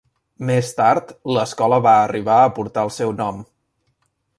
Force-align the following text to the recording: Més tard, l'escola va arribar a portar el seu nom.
Més 0.49 0.71
tard, 0.79 1.11
l'escola 1.37 1.79
va 1.89 1.95
arribar 2.09 2.41
a 2.47 2.51
portar 2.59 2.89
el 2.91 2.95
seu 3.01 3.15
nom. 3.23 3.49